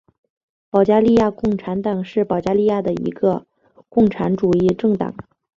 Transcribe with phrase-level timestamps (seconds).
[0.71, 3.45] 保加利亚共产党是保加利亚的一个
[3.87, 5.13] 共产主义政党。